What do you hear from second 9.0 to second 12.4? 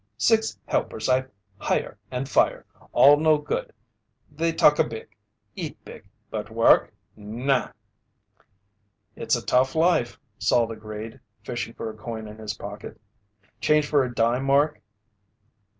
"It's a tough life," Salt agreed, fishing for a coin in